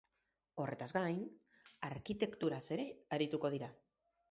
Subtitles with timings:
[0.63, 1.19] Horretaz gain,
[1.91, 2.89] arkitekturaz ere
[3.21, 3.73] arituko dira.